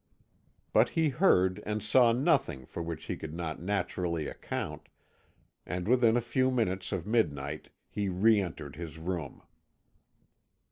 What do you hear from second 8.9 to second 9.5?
room.